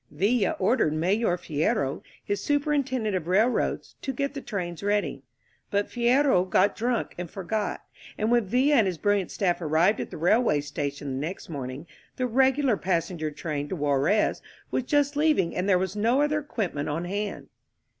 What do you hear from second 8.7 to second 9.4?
and his brilliant